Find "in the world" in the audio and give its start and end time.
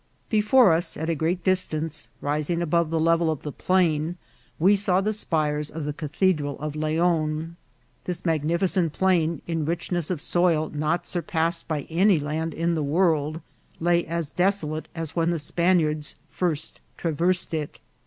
12.55-13.41